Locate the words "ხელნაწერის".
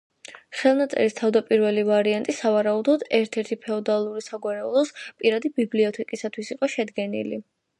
0.59-1.15